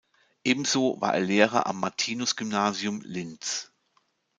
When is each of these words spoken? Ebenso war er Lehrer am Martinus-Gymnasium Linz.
Ebenso 0.43 0.99
war 0.99 1.13
er 1.13 1.19
Lehrer 1.19 1.67
am 1.67 1.79
Martinus-Gymnasium 1.79 3.01
Linz. 3.01 3.71